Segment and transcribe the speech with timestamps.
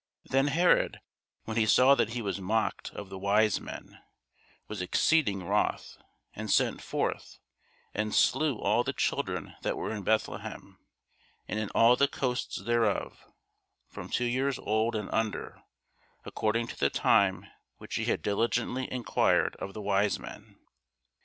[0.25, 0.99] Then Herod,
[1.43, 4.01] when he saw that he was mocked of the wise men,
[4.67, 5.95] was exceeding wroth,
[6.33, 7.37] and sent forth,
[7.93, 10.79] and slew all the children that were in Bethlehem,
[11.47, 13.23] and in all the coasts thereof,
[13.91, 15.61] from two years old and under,
[16.25, 17.45] according to the time
[17.77, 20.57] which he had diligently enquired of the wise men.